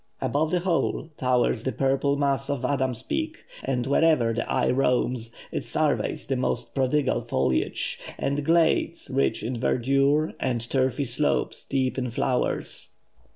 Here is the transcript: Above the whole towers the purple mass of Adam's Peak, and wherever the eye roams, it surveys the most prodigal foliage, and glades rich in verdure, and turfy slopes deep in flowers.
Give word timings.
Above 0.19 0.49
the 0.49 0.61
whole 0.61 1.09
towers 1.15 1.61
the 1.61 1.71
purple 1.71 2.15
mass 2.15 2.49
of 2.49 2.65
Adam's 2.65 3.03
Peak, 3.03 3.45
and 3.63 3.85
wherever 3.85 4.33
the 4.33 4.51
eye 4.51 4.71
roams, 4.71 5.29
it 5.51 5.63
surveys 5.63 6.25
the 6.25 6.35
most 6.35 6.73
prodigal 6.73 7.21
foliage, 7.21 7.99
and 8.17 8.43
glades 8.43 9.11
rich 9.13 9.43
in 9.43 9.55
verdure, 9.57 10.33
and 10.39 10.67
turfy 10.67 11.03
slopes 11.03 11.67
deep 11.67 11.99
in 11.99 12.09
flowers. 12.09 12.89